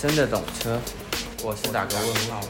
[0.00, 0.80] 真的懂车，
[1.42, 2.40] 我是打个问号。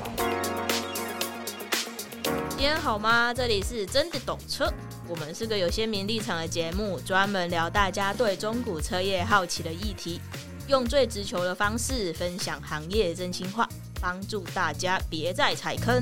[2.50, 3.34] 今天好吗？
[3.34, 4.72] 这里是真的懂车，
[5.08, 10.20] 我们是个有鲜明立场的节目，专门聊大家对中古车业好奇的议题，
[10.68, 13.68] 用最直球的方式分享行业真心话，
[14.00, 16.00] 帮助大家别再踩坑。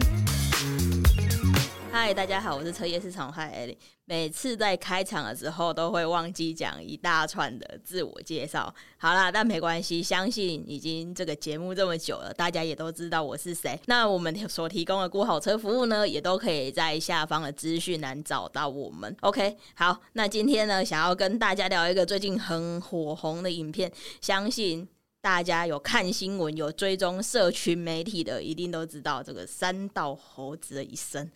[1.91, 3.77] 嗨，大家好，我是车业市场嗨艾利。
[4.05, 8.73] 每次在开场的时候都会忘记讲一大串的自我介绍。
[8.99, 13.79] 好啦，但没关系，相信已经这个节目这么久了，大家也都知道我是谁。
[13.87, 19.15] 那我们所提供的估好车服务呢，也都可以在下方的资讯栏找到我们。
[19.23, 24.87] OK，好，那今天呢，想要跟大家聊一个最近很火红的影片，相信。
[25.21, 31.29] 大家有看新闻、有追踪社群媒体的，一定都知道这个三道猴子的一生。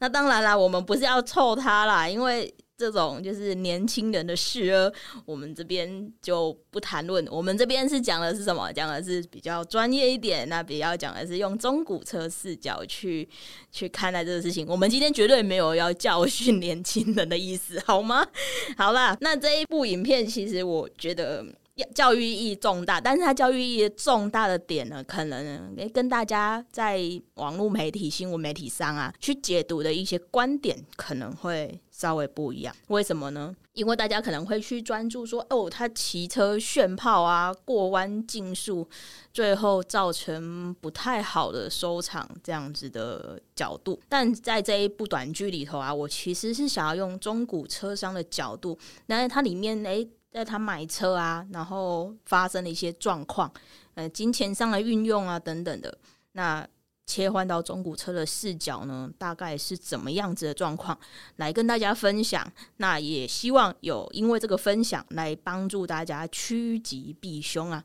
[0.00, 4.92] 那当然啦，我们不是要臭他啦，因为这种就是年轻人的事儿，
[5.24, 7.24] 我们这边就不谈论。
[7.30, 8.72] 我们这边是讲的是什么？
[8.72, 13.28] 讲的是比较专业一点，那比较讲的是用中古车视角去
[13.70, 14.66] 去看待这个事情。
[14.68, 18.26] 我们今天绝对没有要教训年轻人的意思，好吗？
[18.76, 21.46] 好啦，那这一部影片其实我觉得。
[21.94, 27.00] 教育意义重大，但是它教育意义重大的点呢，可能跟大家在
[27.34, 32.74] 网络媒体、新闻媒体上啊去解读的一些观点可能会稍微不一样。
[32.88, 33.54] 为什么呢？
[33.74, 38.88] 因为大家可能会去专注说，哦，他骑车炫炮啊，过弯竞速，
[39.32, 44.00] 最后造成不太好的收场这样子的角度。
[44.08, 48.76] 但在这一部短剧里头啊，我其实是想要用中古车商的角度，
[49.06, 50.08] 那它里面诶。
[50.32, 53.52] 在他买车啊，然后发生了一些状况，
[53.94, 55.98] 呃，金钱上的运用啊等等的，
[56.32, 56.66] 那
[57.06, 60.98] 切换到中古车的视角呢，大概是怎么样子的状况，
[61.36, 62.46] 来跟大家分享。
[62.76, 67.82] 那也希望有因为这个分享来帮助大家趋吉避凶啊。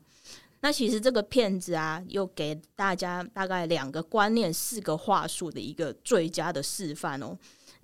[0.60, 7.36] 那其实这个片子啊，又给大家大概两个观念、四个话术的一个最佳的示范哦。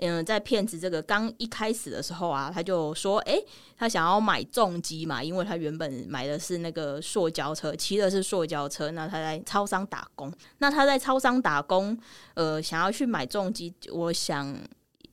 [0.02, 3.38] 嗯，在骗子这个刚一开始的时候啊，他就说，哎、
[3.76, 8.90] 他想要买重机嘛，因为他原本买的是那个塑胶车，骑的是塑胶车。
[8.92, 11.94] 那他在超商打工，那他在超商打工，
[12.32, 14.56] 呃，想要去买重机，我想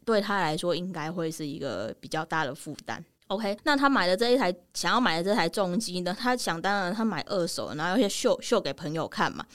[0.06, 3.04] 对他来说应该会是一个比较大的负担。
[3.28, 9.46] OK，那他买的这一台想要买的这台重机呢，他想当然他买二手，然后要秀秀给朋友看嘛。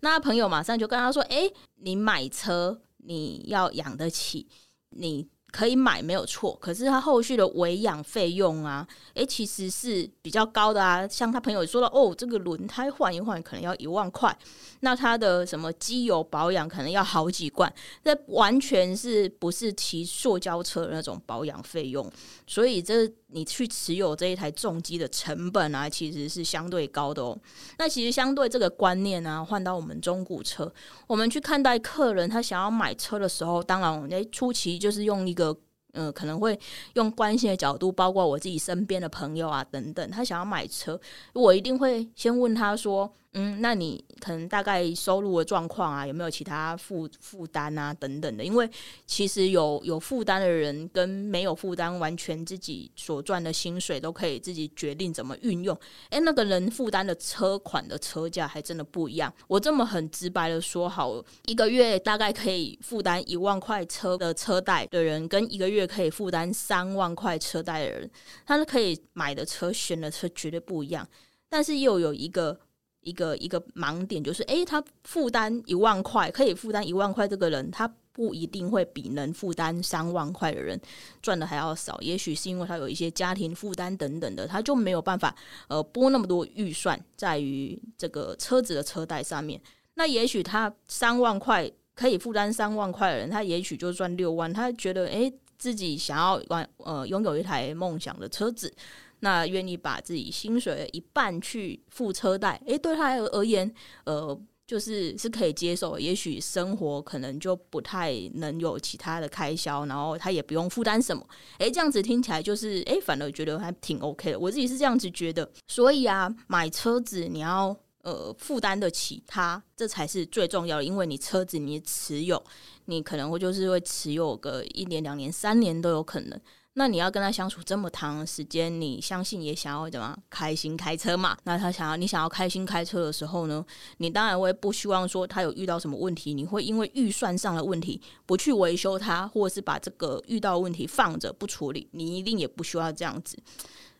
[0.00, 4.48] 那朋友马上就跟他说，哎、你买车你要养得起。
[4.90, 11.06] 你可以买没有错，可是他后续的维养费用啊，诶，其实是比较高的啊。
[11.08, 14.36] 像他朋友说了，哦，这个轮胎换一换可能要一万块，
[14.80, 17.72] 那他的什么机油保养可能要好几罐，
[18.04, 22.10] 这完全是不是骑塑胶车的那种保养费用，
[22.46, 23.10] 所以这。
[23.32, 27.38] 你去持有这一台重机的成本啊，其实是相对高的哦。
[27.78, 30.72] 那其实相对这个观念呢，换到我们中古车，
[31.06, 35.56] 我们去看待客人他想要买车的时候，当然，诶，初期就是用一个。
[35.94, 36.56] 嗯、可能会
[36.94, 40.96] 用关心的角度，包括我自己身边的朋友啊等等，他想要买车，
[41.32, 48.44] 我一定会先问他说，嗯，那你可能大概收入的状况啊，有没有其他负负担啊等等的？
[48.44, 48.70] 因为
[49.04, 55.76] 其实有有负担的人跟没有负担，完全自己所赚的薪水都可以自己决定怎么运用。
[56.10, 59.32] 诶，那个人负担的车款的车价还真的不一样。
[59.48, 65.80] 我这么很直白的说，好，一个月大概可以负担一万块车的车贷的人，跟一个月。
[65.90, 68.08] 可以负担三万块车贷的人，
[68.46, 71.04] 他是可以买的车、选的车绝对不一样。
[71.48, 72.56] 但是又有一个
[73.02, 80.80] 一个一个盲点，就是诶，他负担一万块，可以负担一万块，这个人他不一定会比能负担三万块的人
[81.22, 81.98] 赚的还要少。
[82.00, 85.34] 也许是因为他有一些家庭负担等等的，他就没有办法
[85.68, 89.60] 呃拨那么多预算在于这个车子的车贷上面。
[89.94, 95.32] 那也许他三万块可以负担三万块的人，他也许就赚六万，他觉得诶。
[95.60, 98.72] 自己想要玩呃拥有一台梦想的车子，
[99.20, 103.72] 那愿意把自己薪水的一半去付车贷，诶，对他而言，
[104.04, 105.98] 呃，就是是可以接受。
[105.98, 111.24] 也许生活可能就不太能有其他的开销，然后他也不用负担什么。
[111.58, 114.38] 诶，这样子听起来就是诶，反而觉得还挺 OK 的。
[114.38, 115.50] 我自己是这样子觉得。
[115.68, 117.76] 所以啊，买车子你要。
[118.02, 120.84] 呃，负担得起它，这才是最重要的。
[120.84, 122.42] 因为你车子你持有，
[122.86, 126.40] 你可能会就是会持有个一年、两年、三年都有可能。
[126.80, 131.36] 那你要跟他相处这么长时间，你相信也想要怎么开心开车嘛？
[131.44, 133.62] 那他想要你想要开心开车的时候呢，
[133.98, 143.38] 你当然会不希望说他有遇到什么问题，你会因为预算上的问题不去维修它，或者是把这个遇到问题放着不处理，你一定也不需要这样子。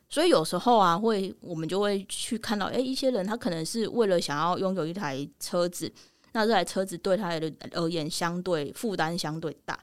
[0.08, 5.92] 所以有时候啊，会我们就会去看到，诶，一些人他可能是为了想要拥有一台车子，
[6.32, 9.78] 那这台车子对他的而言相对负担相对大。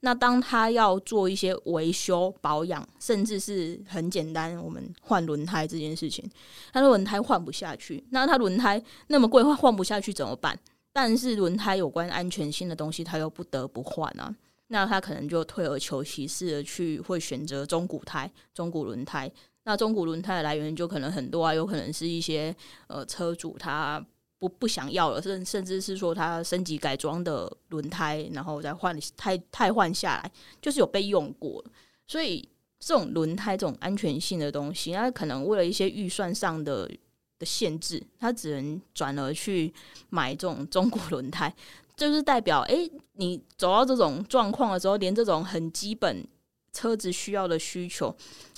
[0.00, 6.24] 那当他要做一些维修保养，甚至是很简单，我们换轮胎这件事情，
[6.72, 10.58] 他的轮胎换不下去，那他轮胎那么贵，换换不下去怎么办？
[10.92, 14.34] 但是轮胎有关安全性的东西，他又不得不换啊。
[14.68, 19.30] 那他可能就退而求其次的去会选择中古胎、中古轮胎。
[19.64, 22.54] 那中古轮胎的来源就可能很多啊，有可能是一些
[22.86, 24.04] 呃车主他
[24.38, 30.30] 不不想要了，甚甚至是说他升级改装的轮胎，然后再换胎胎换下来，
[30.60, 31.64] 就是有被用过。
[32.06, 32.46] 所以
[32.78, 36.90] 这种轮胎这种安全性的东西，他可能为了一些预算上的
[37.38, 39.72] 的限制，他只能转而去
[40.10, 41.52] 买这种中国轮胎，
[41.96, 46.26] 就是代表哎、你走到这种状况的时候，连这种很基本
[46.72, 48.14] 车子需要的需求。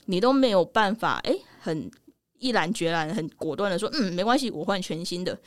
[0.07, 1.91] 你都没有办法，哎、很
[2.39, 5.39] 毅然决然、很果断的说，嗯，没关系，我换全新的。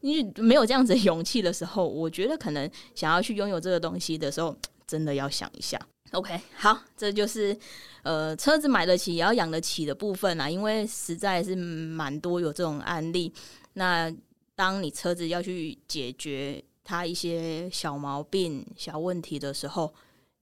[0.00, 4.56] 你没有这样子勇气的时候，我觉得可能想要去拥有这个东西的时候，
[4.86, 5.78] 真的要想一下。
[6.12, 7.56] OK，好，这就是
[8.02, 13.32] 呃，车子买得起也要养得起的部分啦，因为实在是蛮多有这种案例。
[13.74, 14.10] 那
[14.54, 19.92] 当你车子要去解决它一些小毛病、小问题的时候，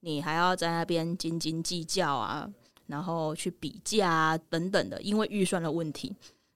[0.01, 2.49] 你还要在那边斤斤计较啊。
[2.87, 6.15] 然后去比价啊，等等的，因为预算的问题，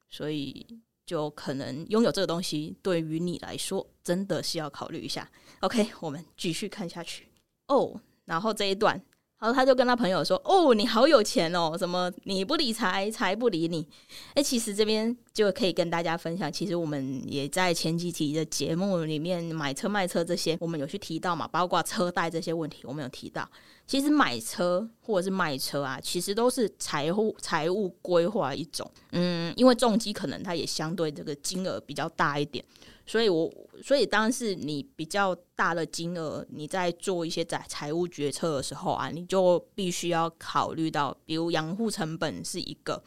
[0.09, 0.65] 所以
[1.11, 5.29] 就可能拥有这个东西对于你来说真的是要考虑一下。
[5.59, 7.27] OK，我们继续看下去
[7.67, 7.99] 哦。
[8.23, 8.97] 然后这一段。
[9.41, 13.87] 然后他就跟他朋友说：“哦，你好有钱哦，什么你不理财，财不理你。”
[14.35, 23.49] 哎，其实这边就可以跟大家分享，其实我们也在前几期的节目里面买车卖车这些，我们有去提到嘛，包括车贷这些问题，我们有提到。
[23.87, 28.89] 其实买车或者是卖车啊，其实都是财务财务规划一种。
[29.11, 32.63] 嗯，因为重机可能它也相对这个金额比较大一点。
[33.11, 33.51] 所以我，
[33.83, 43.03] 所以当是你比较大的金额，你在做一些财财务决策的时候啊，你就必须要考虑到，比如养护成本是一个，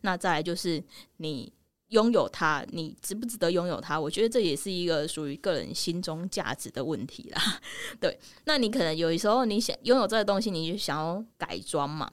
[0.00, 0.82] 那再来就是
[1.18, 1.52] 你
[1.90, 4.00] 拥有它，你值不值得拥有它？
[4.00, 7.40] 我觉得这也是一个属于个人心中价值的问题啦。
[8.00, 12.10] 对，那你可能有时候你想拥有这个东西，你就想要改装嘛，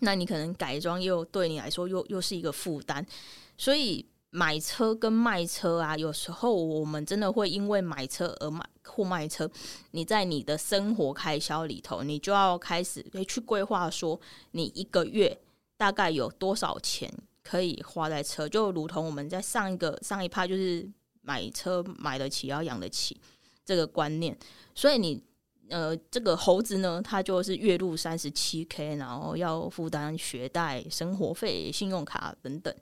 [0.00, 3.06] 那你可能改装又对你来说又又是一个负担，
[3.58, 4.06] 所以。
[4.36, 9.50] 买车跟卖车啊，有时候我们真的会因为买车而买或卖车。
[9.92, 15.38] 你在你的生活开销里头，你就要开始去规划，说你一个月
[15.78, 17.10] 大概有多少钱
[17.42, 18.46] 可以花在车。
[18.46, 20.86] 就如同我们在上一个上一趴，就是
[21.22, 23.18] 买车买得起要养得起
[23.64, 24.36] 这个观念。
[24.74, 25.18] 所以你
[25.70, 32.74] 呃，这个猴子呢，他就是月入三十七 K，然后要负担学贷、生活费、信用卡等等。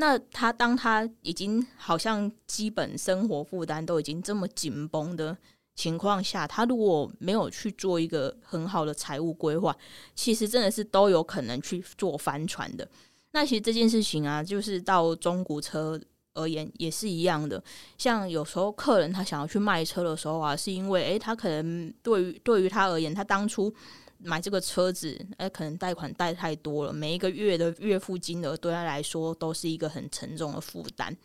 [0.00, 5.36] 那他当他已经好像基本生活负担都已经这么紧绷的
[5.74, 9.76] 情况下，他如果没有去做一个很好的财务规划，
[10.14, 12.88] 其实真的是都有可能去做翻船的。
[13.32, 16.00] 那其实这件事情啊，就是到中古车
[16.34, 17.60] 而言也是一样的。
[17.96, 23.74] 像有时候客人他想要去卖车的时候啊，是因为诶，他可能对于对于他而言，他当初。
[24.18, 31.16] 买这个车子，哎，可能贷款贷太多了，每一个月的月付金额对他来说都是一个很沉重的负担。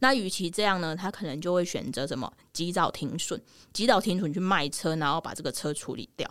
[0.00, 2.32] 那与其这样呢，他可能就会选择什么？
[2.52, 3.40] 及早停损，
[3.72, 6.28] 及早停损去卖车，然后把这个车处理掉。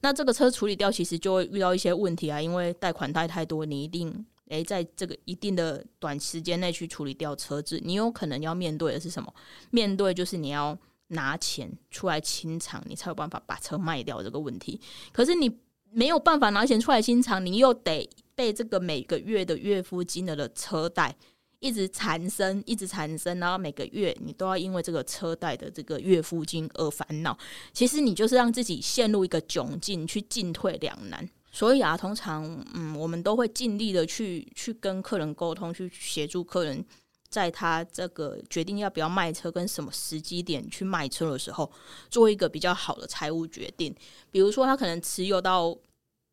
[0.00, 9.32] 那这个车处理掉，其实就会遇到一些问题啊，因为贷款贷太多，你一定诶，在这个一定的短时间内去处理掉车子，你有可能要面对的是什么？
[9.70, 10.76] 面对就是你要。
[11.12, 14.80] 拿钱出来清偿，你才有办法把车卖掉这个问题。
[15.12, 15.58] 可是你
[15.90, 21.14] 没有办法拿钱出来清偿，你又得被这个每个月的月付金额的车贷
[21.60, 27.38] 一直缠身，一直缠身，然后每个月你都要因为这个车贷的这个月付金而烦恼。
[27.72, 31.28] 其实你就是让自己陷入一个窘境，去进退两难。
[31.52, 32.42] 所以啊，通常
[32.72, 36.84] 嗯，我们都会尽力的去去跟客人沟通，去协助客人。
[37.32, 41.72] 在他这个决定要不要卖车跟什么时机点去卖车的时候，
[42.10, 43.92] 做一个比较好的财务决定。
[44.30, 45.74] 比如说，他可能持有到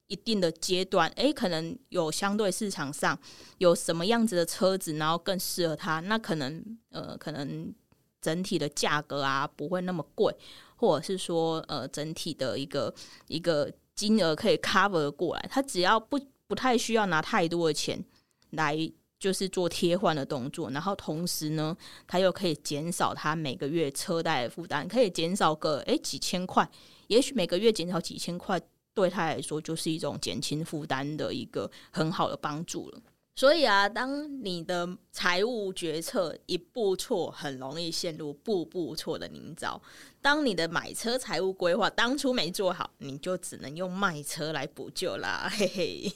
[0.07, 3.17] 一定的阶段，诶，可能有相对市场上
[3.59, 7.73] 有什么样子的车子，然后更适合他，那可能呃，可能
[8.21, 10.35] 整体的价格啊不会那么贵，
[10.75, 12.93] 或者是说呃，整体的一个
[13.27, 18.03] 一个金额可以 cover 过来，他只要不不太需要拿太多的钱
[18.49, 18.91] 来。
[19.19, 21.75] 就是做贴换的动作，然后同时呢，
[22.07, 26.67] 他又可以减少他每个月车贷的负担，可以减少个诶几千块，
[27.07, 28.59] 也许每个月减少几千块，
[28.93, 33.01] 对他来说就是一种减轻负担的一个很好的帮助了。
[33.35, 39.79] 所以啊，当你的财务决策一步错，很容易陷入步步错的泥沼。
[40.21, 46.13] 当你的买车财务规划当初没做好，你就只能用卖车来补救啦， 嘿嘿。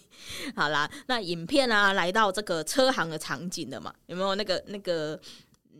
[0.55, 3.93] 好啦，那影片啊，来到这个车行的场景了嘛？
[4.07, 5.19] 有没有那个那个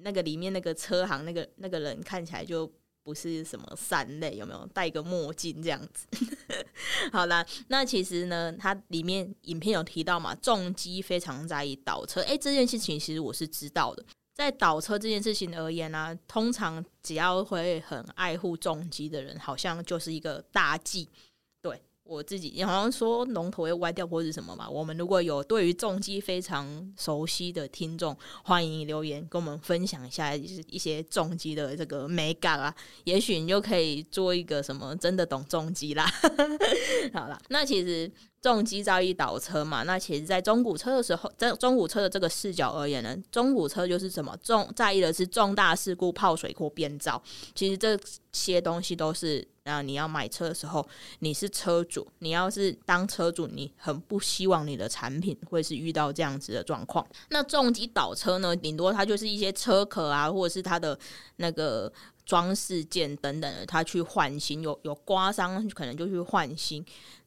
[0.01, 2.71] 那个里面那个车行那个那个人看起来就
[3.03, 6.07] 不是什么善类，有没有戴个墨镜这样子？
[7.11, 14.05] 好啦，那其实呢，它里面影片有提到嘛，重机非常在意倒车，诶、这件事情其实我是知道的。
[14.33, 21.07] 在倒车这件事情而言呢、通常只要会很爱护重机的人，好像就是一个大忌。
[22.03, 24.69] 我自己，你好像说龙头会歪掉或者什么嘛。
[24.69, 32.74] 我们如果有对于重机非常熟悉的听众，欢迎留言跟我们分享一下，就是一些重机的这个美感啊。
[33.05, 36.05] 也许你就可以做一个什么真的懂重机啦。
[37.13, 38.12] 好了，那其实。
[38.43, 39.83] 重机在意倒车嘛？
[39.83, 47.24] 那其实，在中古车的时候，在中古车的这个视角而言呢，中古车就是什么重在意的是重大事故、泡水或变造。
[47.55, 47.98] 其实这
[48.33, 50.88] 些东西都是那，你要买车的时候，
[51.20, 57.05] 你是车主，你要是当车主，你很不希望你的产品会是遇到这样子的状况。
[57.29, 60.98] 那重机倒车呢，顶多它就是一些车壳啊，或者是它的
[61.38, 61.91] 那个。
[62.25, 66.82] 装饰件等等的，他去换新，有有刮伤，可能就去换新。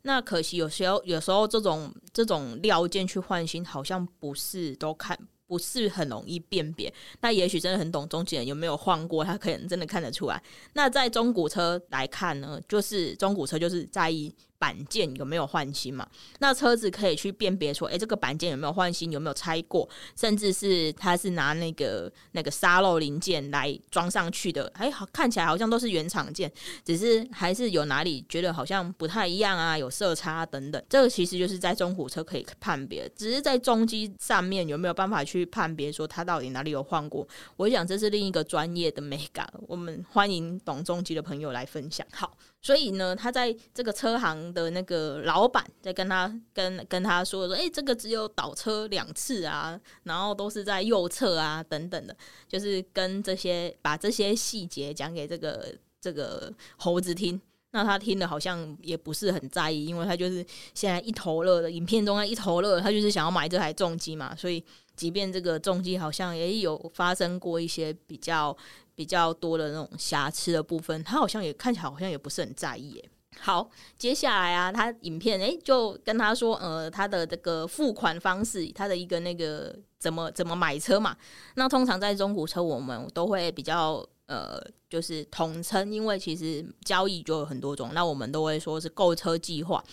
[0.05, 5.15] 那可惜有时候，有时候这种这种料件去换新，好像不是都看
[5.47, 6.93] 不是很容易辨别。
[7.21, 10.43] 那也许真的很懂中间人有没有换过，他可能真的看得出来。
[10.73, 14.35] 那在中古车来看呢，就是中古车就是在意。
[14.59, 16.07] 板件有没有换新嘛？
[16.39, 26.51] 那车子可以去辨别说，诶、这个板件有没有换新，有没有拆过，甚至是它是拿那个那个沙漏零件来装上去的，哎、好看起来好像都是原厂件，
[26.85, 30.83] 只是还是有哪里觉得好像不太一样啊，有色差等等。
[30.89, 37.27] 这个其实就是在中古车可以判别，只是在中机上面有没有办法去判别说它到底哪里有换过？
[37.57, 42.07] 我想这是另一个专业的美感，我们欢迎懂中机的朋友来分享。
[42.13, 42.37] 好。
[42.67, 52.17] 所以呢，他在这个车行的那个老板在跟他跟跟他说说，哎、这个只有倒车两次啊，然后都是在右侧啊，等等的，
[52.49, 57.41] 就是跟这些把这些细节讲给这个这个猴子听。
[57.71, 60.45] 那他听的好像也不是很在意，因为他就是
[60.75, 64.35] 现在一头热的影片中啊，一头热，他就是想要买这台重机嘛。
[64.35, 64.61] 所以，
[64.97, 68.57] 即便这个重机好像也有发生过一些比较。
[68.97, 73.01] 比较多的那种瑕疵的部分，他好像也看起来好像也不是很在意。
[73.39, 81.15] 好，接下来啊，他影片诶、就跟他说，呃，他的这个付款方式，他的一个那个怎么怎么买车嘛。
[81.55, 89.85] 那通常在中古车，我们都会比较呃，就是统称，因为其实交易就有很多种，那我们都会说是购车计划。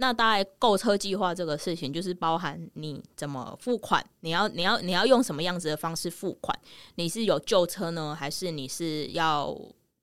[0.00, 6.58] 那大概购车计划这个事情，就是包含你怎么付款，你要你要你要用什么样子的方式付款？
[6.94, 9.54] 你是有旧车呢，还是你是要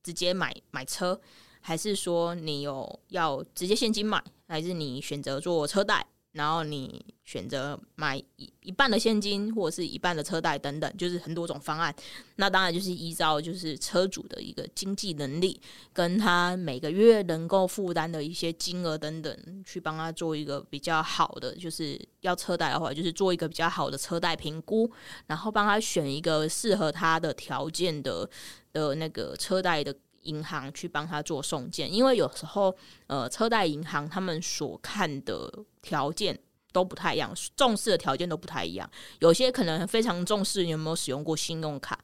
[0.03, 1.19] 直接买买车，
[1.61, 6.05] 还是说你有要直接现金买，还是你选择做车贷？
[6.38, 11.94] 然后你选择买一一半的现金，或者是一半的车贷等等，就是很多种方案。
[12.36, 15.60] 那当然就是依照就是车主的一个经济能力，
[15.91, 24.89] 跟他每个月能够负担的一些金额等等，去帮他做一个比较好的，就是要车贷的话，就是做一个比较好的车贷评估，
[25.25, 28.29] 然后帮他选一个适合他的条件的
[28.72, 29.94] 的那个车贷的。
[30.27, 32.75] 银行去帮他做送件，因为有时候，
[33.07, 36.38] 呃，车贷银行他们所看的条件
[36.72, 38.89] 都不太一样，重视的条件都不太一样。
[39.19, 41.98] 有些可能非常重视你有没有使用过信用卡，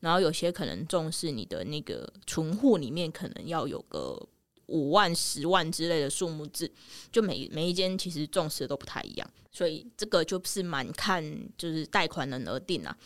[0.00, 4.20] 然后有些可能重视你的那个存户里面可能要有个
[4.66, 6.70] 五万、十万之类的数目字，
[7.10, 11.24] 就每每一间其实重视的都不太一样，所以这个就是蛮看
[11.56, 12.96] 就是贷款人而定啊。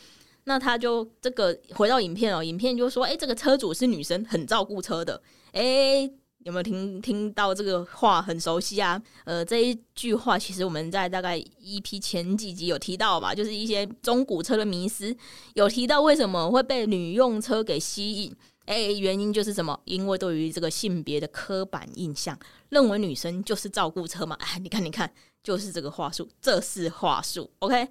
[0.45, 5.21] 那他就这个回到影片哦，影片就说，诶，这个车主是女生，很照顾车的。
[5.53, 6.05] 诶，
[6.41, 9.01] 有没有听听到这个话很熟悉啊？
[9.25, 15.17] 呃，这一句话其实我们在大概一批前几集有提到吧，就是一些中古车的迷思，
[15.55, 18.37] 有提到为什么会被女用车给吸引。
[18.67, 19.79] 诶，原因就是什么？
[19.85, 24.37] 因为对于这个性别的刻板印象，认为女生就是照顾车嘛。
[24.41, 25.11] 哎，你看，你看，
[25.43, 27.51] 就是这个话术，这是话术。
[27.61, 27.89] OK。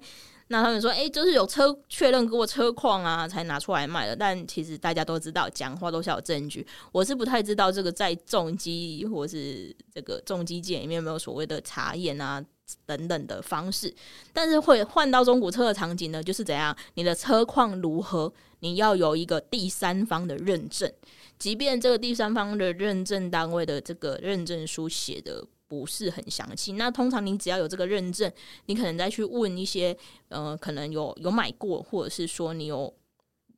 [0.48, 4.14] 那他们说，诶、就是有车确认过车况啊，才拿出来卖的。
[4.14, 6.66] 但其实大家都知道，讲话都是有证据。
[6.92, 12.44] 我是不太知道这个在重机或是这个重机界里面有没有所谓的查验啊
[12.84, 13.92] 等等的方式。
[14.32, 16.76] 但是会换到中古车的场景呢，就是怎样？
[16.94, 18.32] 你的车况如何？
[18.60, 20.90] 你要有一个第三方的认证，
[21.38, 25.44] 即便这个第三方的认证单位的这个认证书写的。
[25.80, 26.72] 不是很详细。
[26.74, 28.30] 那通常你只要有这个认证，
[28.66, 29.96] 你可能再去问一些，
[30.28, 32.94] 呃，可能有有买过，或者是说你有。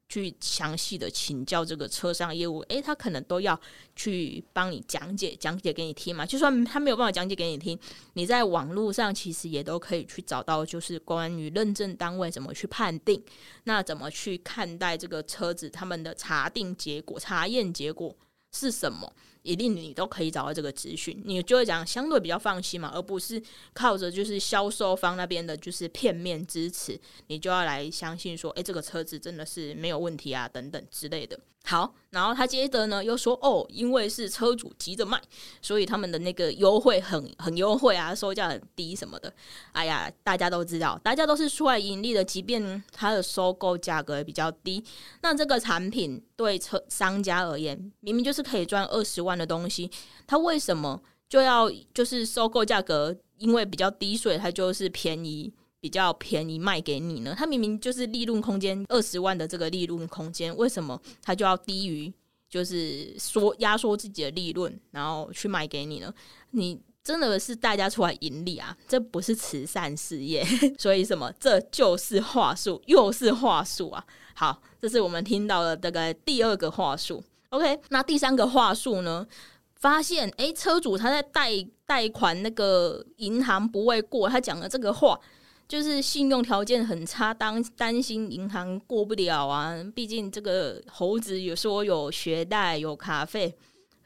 [0.09, 3.61] 去详细的请教这个车商业务，诶，他可能都要
[3.97, 6.25] 去帮你讲解，讲解给你听嘛。
[6.25, 7.77] 就算他没有办法讲解给你听，
[8.13, 13.21] 你在网络上其实也都可以去找到，就是关于认证单位怎么去判定，
[13.65, 18.15] 那怎么去看待这个车子，他们的查定结果、查验结果
[18.53, 19.13] 是什么。
[19.47, 23.41] 一定你都可以找到这个资讯，你就会讲相对比较放心嘛，而不是
[23.73, 26.99] 靠着就是销售方那边的就是片面支持，
[27.29, 31.39] 你就要来相信说，诶，这个车子真的是没有问题啊，等等之类的。
[31.65, 35.21] 好，然后他接着呢又说哦，因为是车主急着卖，
[35.61, 39.31] 所以他们的那个优惠很很优惠啊，售价很低什么的。
[39.73, 44.83] 哎呀，大家都知道，大家都是出来盈利的，即便它的收购价格比较低，
[45.21, 49.91] 那这个产品对车商家而言，明明就是可以赚二十万的东西，
[50.27, 55.53] 他为什么就要就是收购价格因为比较低，所以它就是便宜？
[55.87, 57.33] 比较便宜卖给你呢？
[57.39, 62.13] 他明明就是利润空间二十万的这个利润空间，为什么他就要低于
[62.51, 66.13] 就是说压缩自己的利润，然后去卖给你呢？
[66.51, 68.77] 你真的是大家出来盈利啊？
[68.89, 70.45] 这不是慈善事业，
[70.77, 71.33] 所以什么？
[71.39, 74.05] 这就是话术，又是话术啊！
[74.35, 77.23] 好，这是我们听到的这个第二个话术。
[77.51, 79.25] OK，那第三个话术呢？
[79.77, 81.53] 发现诶，车主他在贷
[81.85, 85.21] 贷款那个银行不会过，他讲的这个话。
[85.69, 89.75] 就是信用条件很差，当担心银行过不了啊。
[89.95, 93.53] 毕竟这个猴子有说有学贷、有卡费，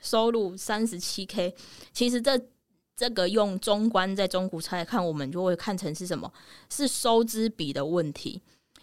[0.00, 1.54] 收入三十七 K。
[1.92, 2.40] 其实这
[2.96, 6.32] 这个用中观在中古车来看，我们就会看成是什么？
[6.70, 8.40] 是收支比的问题。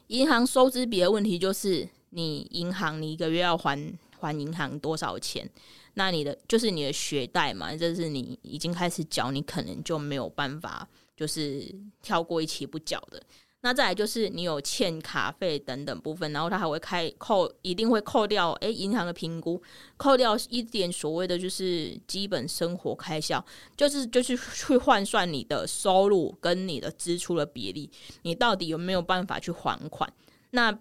[0.08, 5.50] 银行收支比的问题就是你银行你一个月要还还银行多少钱？
[5.96, 10.88] 那你的就是你的学贷嘛，就是你已经开始缴，你可能就没有办法。
[11.18, 11.68] 就是
[12.02, 13.22] 跳过一期不缴的，
[13.62, 18.52] 那再来就是你有欠卡费等等部分，然后他还会开扣，一定会扣掉。
[18.62, 19.60] 诶，银行的评估
[19.98, 23.44] 扣掉一点所谓的就是基本生活开销，
[23.76, 27.90] 就是就是去换算你的收入跟你的支出的比例，
[28.22, 30.12] 你到底有没有办法去还款？
[30.52, 30.80] 那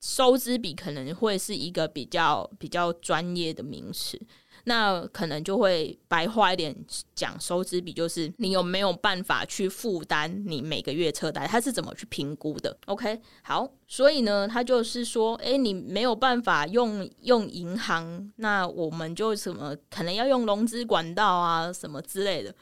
[0.00, 4.20] 收支比可能会是一个比较比较专业的名词。
[4.64, 6.74] 那可能就会白话一点
[7.14, 22.54] 讲，收支比就是你有没有办法去负担你每个月车贷，他是怎么去评估的？OK，好，所以呢，他就是说，诶，你没有办法用用银行，那我们就什么可能要用融资管道啊，什么之类的。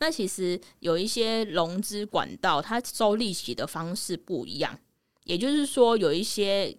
[0.00, 4.76] 那其实有一些融资管道，它收利息的方式不一样，
[5.22, 6.76] 也就是说有一些。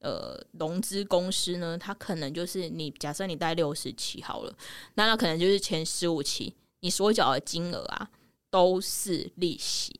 [0.00, 4.52] 呃，融资公司呢，它可能就是你假设你贷六十期好了，
[4.94, 8.08] 那它可能就是前十五期你所缴的金额啊
[8.50, 9.98] 都是利息，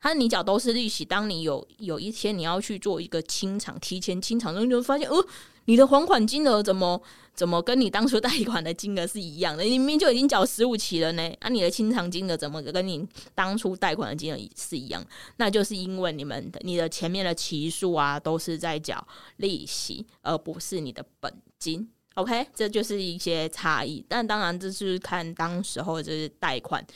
[0.00, 1.04] 他你缴都是利息。
[1.04, 5.26] 当你有有一天你要去做一个清偿，提前清偿，你就发现，呃。
[5.66, 7.00] 你的还款金额怎么
[7.34, 9.64] 怎么跟你当初贷款的金额是一样的？
[9.64, 15.04] 你明明就已经缴十五期了呢，啊，你的清偿金额怎么跟你当初贷款的金额是一样？
[15.36, 19.04] 那就是因为你们的你的前面的期数啊都是在缴
[19.38, 21.88] 利息，而不是你的本金。
[22.14, 24.04] OK，这就是一些差异。
[24.08, 26.86] 但当然这是看当时候就是贷款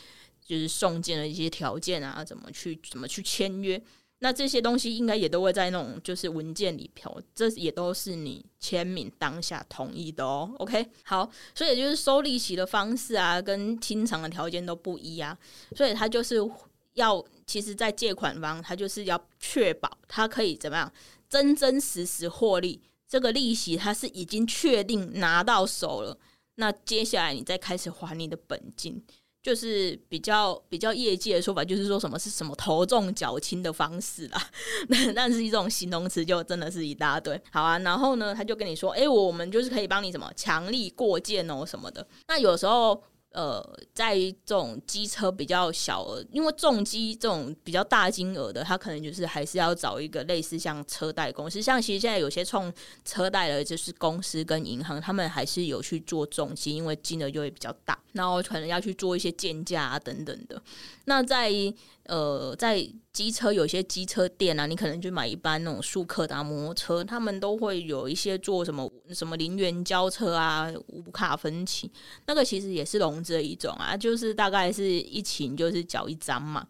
[0.46, 3.82] 就是送件的一些条件啊，怎么去怎么去签约。
[4.20, 10.50] 那这些东西应该也都会在那种就是文件里头，这也都是你签名当下同意的哦。
[10.58, 15.38] OK，好，所以就是收利息的方式啊，跟清偿的条件都不一样，
[15.76, 16.38] 所以他就是
[16.94, 20.92] 要，其实，在借款方他就是要确保他可以怎么样
[21.28, 26.18] 真真实实获利，这个利息他是已经确定拿到手了，
[26.56, 29.00] 那接下来你再开始还你的本金。
[29.42, 34.50] 就是比较比较业界的说法，就是说什么是什么头重脚轻的方式啦，
[34.88, 37.40] 那那是一种形容词就真的是一大堆。
[37.50, 42.06] 好啊，然后呢，他就跟你说，诶，我们就是可以帮你什么强力过肩哦什么的。
[42.26, 43.02] 那有时候。
[43.32, 43.62] 呃，
[43.92, 52.72] 在这种机车比较小额，因为重机这种比较大金额的，他可能就是还是要找一个类似像车贷公司，像其实现在有些冲
[53.04, 60.60] 车贷的，就是公司跟银行，他们还是有去做重机，因为金额就会比较大，然后可能要去做一些建价啊等等的。
[61.04, 61.50] 那在
[62.08, 71.90] 呃，在机车有些机车店啊，你可能就买一般那种速克达摩托车，他们都会有一些做什么什么零元交车啊、无卡分期，
[72.26, 76.66] 那个其实也是融资的一种啊，就是大概是一期就是缴一张嘛，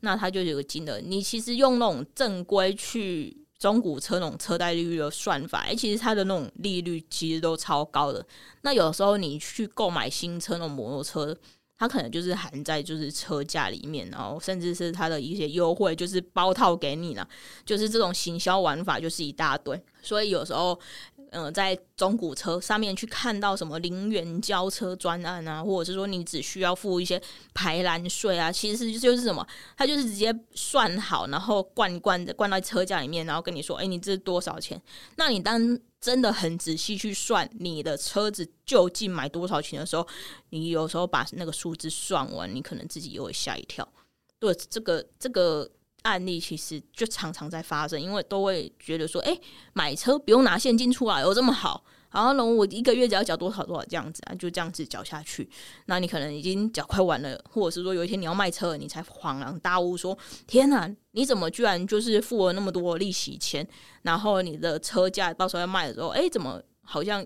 [0.00, 0.98] 那它就有个金额。
[1.00, 8.24] 你其实用那种正规去中古车那种车贷利率的算法，其实它的那种利率其实都超高的。
[8.62, 11.36] 那有时候你去购买新车那种摩托车。
[11.78, 17.28] 他可能就是含在就是车价里面，然后甚至是他的一些优惠，就是包套给你了，
[17.64, 19.80] 就是这种行销玩法就是一大堆。
[20.02, 20.78] 所以有时候，
[21.30, 27.20] 呃，在中古车上面去看到什么零元交车专案啊，或者是说你只需要付一些
[27.54, 34.80] 排栏税啊，其实就是什么，它就是直接算好，然后灌灌灌到车价里面，然后跟你说，哎，你这多少钱？
[35.16, 40.06] 那你当真的很仔细去算你的车子究竟买多少钱的时候，
[40.50, 43.86] 你有时候把那个数字算完，你可能自己又会吓一跳。
[44.38, 45.70] 对，这个这个。
[46.02, 49.38] 案例其实就常常在发生，因为都会觉得说，哎、
[49.72, 51.84] 买车不用拿现金出来，有这么好？
[52.10, 55.46] 然后呢，我一个月只要缴多少多少这样子啊，就这样子缴下去。
[55.84, 63.66] 那你可能已经缴快完了，或者是说有一天你要卖车，你才恍然大悟，说，天哪，你怎么居然就是付了那么多利息钱？
[64.00, 67.24] 然后你的车价到时候要卖的时候，哎、怎么好像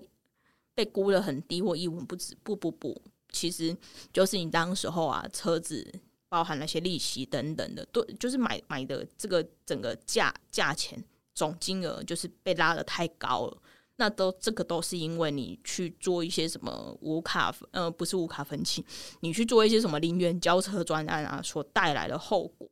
[0.75, 2.35] 被估得很低或一文不值？
[2.43, 3.73] 不不不，其实
[4.11, 5.89] 就是你当时候啊，车子。
[6.33, 10.97] 包含那些利息等等的，对，就是买买的这个整个价价钱
[11.35, 13.61] 总金额就是被拉得太高了。
[13.97, 18.83] 那都这个都是因为你去做一些什么无卡呃，不是无卡分期，
[19.19, 22.67] 你去做一些什么零元交车专案啊所带来的后果。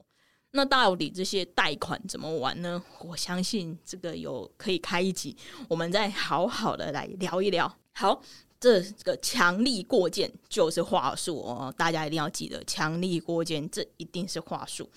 [0.54, 2.84] 那到底这些贷款怎么玩呢？
[3.02, 5.38] 我相信这个有可以开一集，
[5.70, 7.78] 我们再好好的来聊一聊。
[7.94, 8.24] 好。
[8.62, 14.88] 这个强力过件就是话术哦，大家一定要记得，强力过件这一定是话术。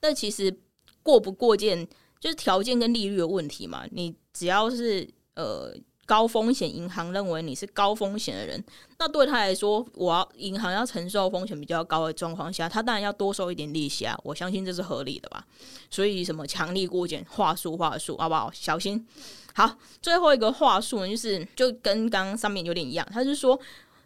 [0.00, 0.56] 那其实
[1.02, 1.84] 过不过件
[2.20, 3.84] 就是条件跟利率的问题嘛。
[3.90, 5.04] 你只要是
[5.34, 5.74] 呃
[6.08, 8.64] 高风险银行认为你是高风险的人，
[8.98, 14.18] 那对他来说，我要银行要承受风险比较高的状况下，他当然要多收一点利息啊。
[14.24, 15.46] 我相信这是合理的吧。
[15.90, 18.50] 所以什么强力过减话术话术，好不好？
[18.54, 19.06] 小心。
[19.52, 23.60] 好，最后一个话术呢，就是就跟刚刚上面有点一样，他是说，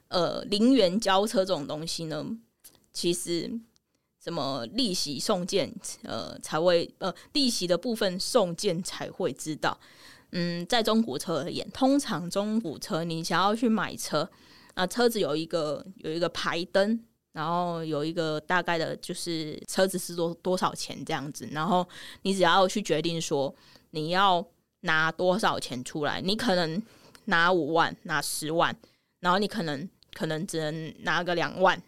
[0.09, 2.27] 呃，零元交车这种东西呢，
[2.93, 3.49] 其实
[4.21, 9.79] 什么利息送件，呃，才会呃利息的部分送件才会知道。
[10.33, 14.29] 嗯，在中古车而言，通常中古车你想要去买车，
[14.75, 17.01] 啊，车子有一个有一个牌灯，
[17.33, 21.89] 然后有一个大概的就是车子是多多少钱这样子，然后
[22.23, 23.55] 你只要去决定说
[23.91, 24.47] 你要。
[24.85, 26.21] 拿多少钱出来？
[26.21, 26.83] 你可能
[27.27, 28.77] 拿五万，拿十万，
[29.21, 31.81] 然后你可能可能只能拿个两万，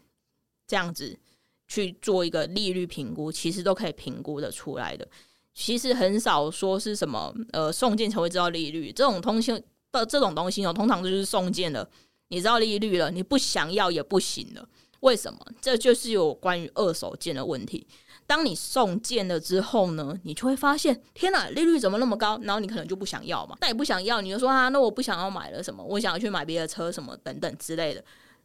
[0.68, 1.18] 这样子
[1.66, 5.08] 去做一个利率评估，其实都可以评估的出来的。
[5.54, 9.54] 其实很少说是什么呃送件才会知道利率，这种通信
[9.92, 11.88] 的这种东西哦，通常就是送件了，
[12.28, 14.68] 你知道利率了，你不想要也不行了。
[15.00, 15.38] 为什么？
[15.60, 17.86] 这就是有关于二手件的问题。
[18.26, 22.40] 当你送件了之后呢，你就会发现，天哪，利率怎么那么高？
[22.42, 23.54] 然后你可能就不想要嘛。
[23.60, 28.02] 那你不想要，你就说啊，那我不想要买了什么，我想要去买别的车什么等等之类的。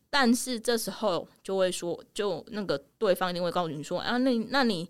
[0.09, 4.85] 但是这时候就会说，就那个对方一定会告诉你说啊，那那你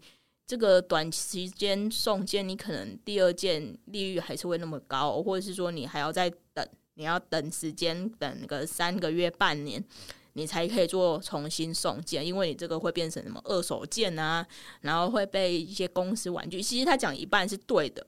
[0.50, 9.86] 这个短时间送件，你可能第二件利率还是会那么高，或者是说你还要再等，你要等时间，等个三个月、半年。
[10.34, 14.44] 你才可以做重新送件，因为你这个会变成什么二手件啊，
[14.82, 16.60] 然后会被一些公司婉拒。
[16.62, 18.04] 其实他讲一半是对的，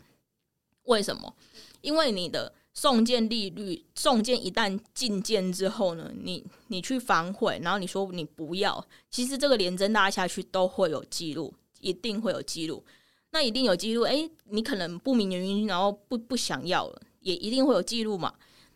[0.86, 1.36] 为什么？
[1.82, 12.84] 因为你的送件利率，送件一旦进件之后呢，你你去反悔，然后你说你不要，其实这个连征拉下去都会有记录，一定会有记录。
[13.32, 18.34] 那一定有记录，诶，你可能不明原因，然后不不想要了，也一定会有记录嘛。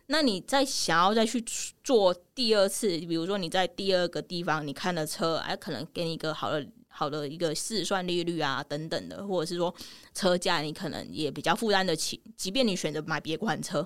[0.07, 1.43] 那你再想要再去
[1.83, 9.73] 做第二次，比如说你在第二个地方你看了车，哎，可能给你一个好的好的一个试算利率啊等等的，或者是说
[10.13, 13.85] 车价你可能也比较负担得起，即便你选择买别款车，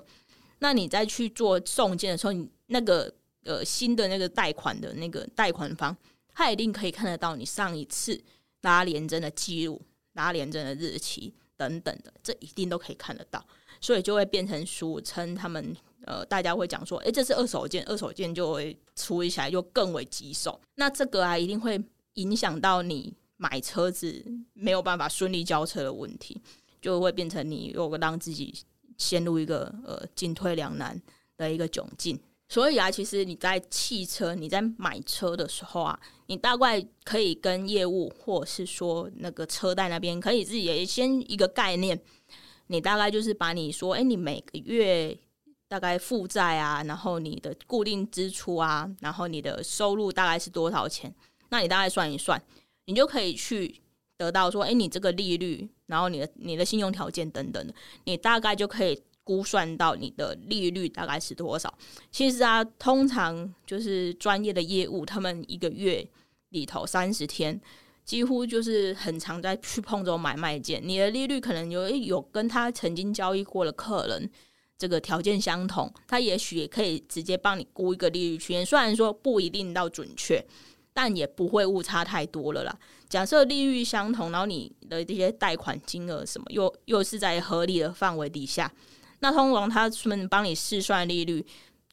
[0.60, 3.12] 那你再去做送件的时候，你那个
[3.44, 5.96] 呃新的那个贷款的那个贷款方，
[6.32, 8.22] 他一定可以看得到你上一次
[8.62, 9.80] 拉联征的记录、
[10.14, 13.44] 拉联征的日期等等的，这一定都可以看得到，
[13.80, 15.76] 所以就会变成俗称他们。
[16.06, 20.58] 呃，大家会讲说，诶，这是二手件，二手件就会处理起来就更为棘手。
[20.76, 21.78] 那这个啊，一定会
[22.14, 26.40] 影响到你买车子没有办法顺利交车的问题，
[26.80, 28.52] 就会变成你又让自己
[28.96, 30.98] 陷入一个呃进退两难
[31.36, 32.18] 的一个窘境。
[32.48, 42.00] 所以啊，其实你在汽车你在买车的时候啊，你大概可以跟业务或者是说那个车贷那边可以自己先一个概念，
[42.68, 45.18] 你大概就是把你说，诶，你每个月。
[45.70, 51.14] 大概负债啊，然后你的固定支出啊，然后你的收入大概是多少钱？
[51.50, 52.42] 那你大概算一算，
[52.86, 53.80] 你就可以去
[54.18, 61.72] 得到说，哎，你这个利率，然后你的你的信用条件等等的，你大概就可以估算到你的利率大概是多少。
[62.10, 66.04] 其实啊，通常就是专业的业务，他们一个月
[66.50, 67.60] 里头三十天，
[68.04, 70.80] 几乎就是很常在去碰这种买卖件。
[70.84, 74.30] 你的利率可能有有跟他曾经交易过的客人
[74.78, 80.44] 这个条件相同，他也许也可以直接帮你估一个利率区间，虽然说不一定到准确。
[80.92, 82.78] 但也不会误差太多了啦。
[83.08, 88.70] 假设利率相同，然后你的这些贷款金额什么又又是在合理的范围底下，
[89.20, 91.46] 那通常他们帮你试算利率，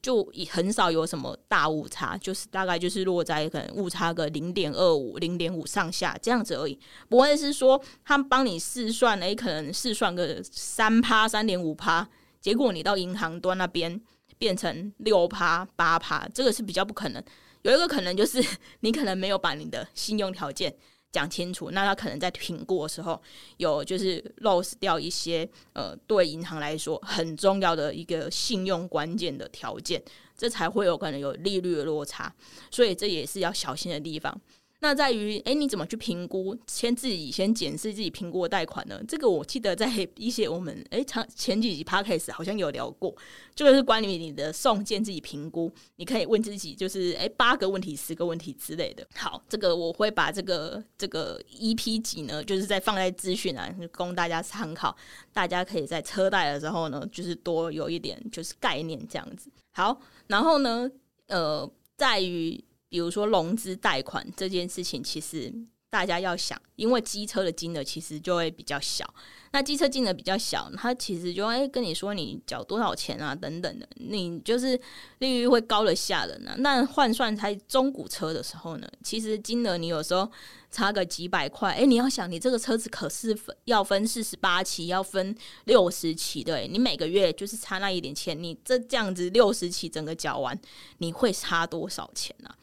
[0.07, 12.07] 就很少有什么大误差，就是大概就是落在可能误差个零点二五、零点五上下这样子而已，不会是说他帮你试算，诶，可能试算个三趴、三点五趴，
[12.39, 14.01] 结果你到银行端那边
[14.37, 17.21] 变成六趴、八趴，这个是比较不可能。
[17.63, 18.41] 有一个可能就是
[18.79, 20.73] 你可能没有把你的信用条件
[21.11, 23.19] 讲清楚，那他可能在评估的时候
[23.57, 30.01] 有就是 loss 掉一些呃对银行来说很重要的一个信用关键的条件，
[30.37, 32.33] 这才会有可能有利率的落差，
[32.69, 34.39] 所以这也是要小心的地方。
[34.79, 36.55] 那在于，哎，你怎么去评估？
[36.67, 39.01] 先自己先检视自己评估的贷款呢？
[39.07, 43.15] 这个我记得在一些我们哎长前几集 podcast 好像有聊过，
[43.55, 49.03] 这个是关于你的送件自己评估，你可以问自己，就是哎八个问题、十个问题之类的。
[49.15, 54.95] 好，这个我会把这个这个 EP 集呢，就是再放在资讯栏供大家参考，
[55.33, 59.49] 大家可以在车贷的时候呢，就是多有一点就是概念这样子。
[59.71, 60.87] 好，然后呢，
[61.29, 62.63] 呃，在于。
[62.89, 65.53] 比如说融资贷款这件事情，其实
[65.89, 69.11] 大家要想，因为机车的金额其实就会比较小。
[69.51, 74.79] 那机车金额比较小，它其实就会跟你说你缴多少钱啊等等的，你就是
[75.19, 76.53] 利率会高得吓人啊。
[76.59, 80.29] 那换算在中古车的时候呢，其实金额你有时候
[80.69, 90.59] 差个几百块，哎，你要想你这个车子可是分要分四十八期，要分六十期，对，你每个月就是差那一点钱，你这这样子六十期整个缴完，
[90.97, 92.53] 你会差多少钱呢？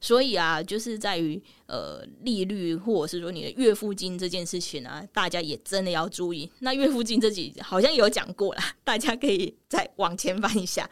[0.00, 6.50] 所以啊，就是在于呃利率，或者是说你的月付金这件事情啊，大家也真的要注意。
[6.60, 10.88] 那月付金这几好像有讲过啦，大家可以再往前翻一下。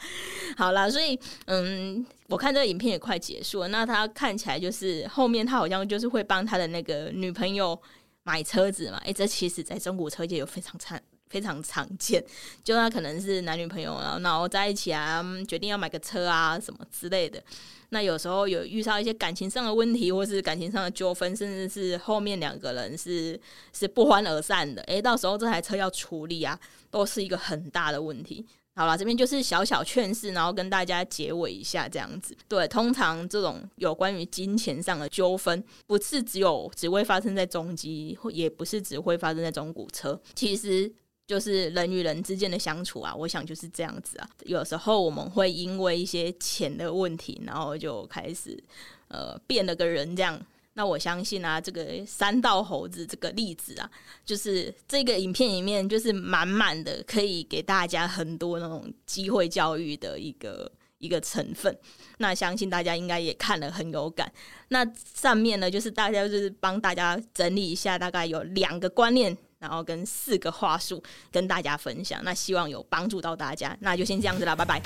[0.57, 3.69] 好啦，所以嗯，我看这个影片也快结束了。
[3.69, 7.81] 那他看起来就是后面他好像就是会帮他的那个女朋友
[8.25, 8.99] 买车子嘛。
[9.05, 12.25] 诶、这其实在中古车界有非常常非常常见，
[12.65, 17.43] 就他可能是男女朋友，然后然后在一起啊，决定要买个车啊什么之类的。
[17.91, 23.39] 那有时候有遇到一些感情上的问题，或是感情上的纠纷，甚至是后面两个人是
[23.73, 26.59] 是不欢而散的，诶，到时候这台车要处理啊，
[26.91, 28.45] 都是一个很大的问题。
[28.75, 32.37] 好了，这边就是小小劝世，然后跟大家结尾一下这样子。
[32.47, 40.93] 对，通常这种有关于金钱上的纠纷，不是只有只会发生在重机，也不是只会发生在中古车，其实。
[41.27, 44.29] 就是人与人之间的相处啊，我想就是这样子啊。
[44.45, 48.63] 有时候我们会因为一些钱的问题，然后就开始
[49.09, 50.41] 呃变了个人这样。
[50.75, 53.91] 那我相信啊，这个三道猴子这个例子啊，
[54.27, 61.75] 就是这个影片里面就是满满的可以给大家很多那种机会教育的一个一个成分。
[62.19, 64.31] 那相信大家应该也看了很有感。
[64.69, 69.37] 那上面呢，就是大家就是帮大家整理一下，大概有两个观念。
[69.67, 71.03] 然后跟四个话术
[71.33, 74.81] 跟大家分享，那希望有帮助到大家，那就先这样子啦，拜拜。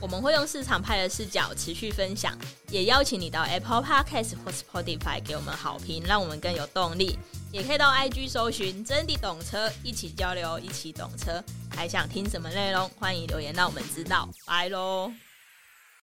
[0.00, 2.36] 我们会用市场派的视角持续分享，
[2.68, 7.16] 也邀请你到 Apple Podcast 或 Spotify 给我们好评，让我们更有动力。
[7.52, 11.40] 也可以到 IG 搜寻真的懂车，一起交流，一起懂车。
[11.70, 12.88] 还想听什么内容？
[12.98, 14.28] 欢迎留言让我们知道。
[14.44, 15.12] 拜喽。